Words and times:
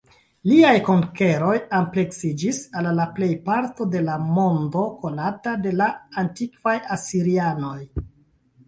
Liaj 0.51 0.69
konkeroj 0.85 1.57
ampleksiĝis 1.79 2.63
al 2.81 2.89
la 3.01 3.05
plejparto 3.19 3.87
de 3.97 4.03
la 4.09 4.17
mondo 4.41 4.87
konata 5.05 5.55
de 5.69 5.77
la 5.83 5.95
antikvaj 6.25 6.77
asirianoj. 6.99 7.79